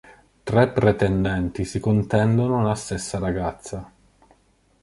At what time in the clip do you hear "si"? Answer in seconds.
1.63-1.79